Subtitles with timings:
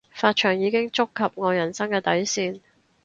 [0.15, 2.59] 髮長已經觸及我人生嘅底線